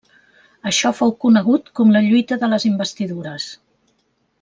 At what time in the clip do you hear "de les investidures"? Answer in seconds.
2.45-3.51